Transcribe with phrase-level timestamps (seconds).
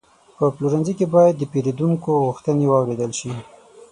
[0.37, 3.31] په پلورنځي کې باید د پیرودونکو غوښتنې واورېدل شي.